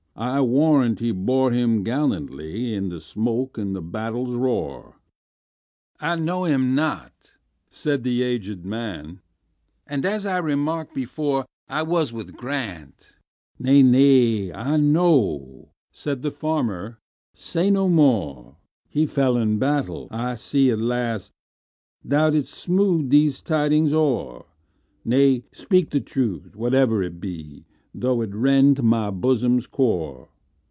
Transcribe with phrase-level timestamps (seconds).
[0.13, 4.35] I warrant he bore him gallantlyIn the smoke and the battle's
[5.99, 7.37] roar!""I know him not,"
[7.71, 16.31] said the aged man,"And, as I remarked before,I was with Grant"—"Nay, nay, I know,"Said the
[16.31, 16.99] farmer,
[17.33, 21.31] "say no more:"He fell in battle,—I see, alas!
[22.03, 28.81] Thou 'dst smooth these tidings o'er,—Nay, speak the truth, whatever it be, Though it rend
[28.81, 30.29] my bosom's core.